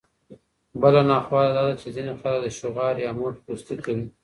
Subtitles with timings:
[0.81, 4.05] بله ناخواله داده، چي ځيني خلک د شغار يا موخۍ دوستۍ کوي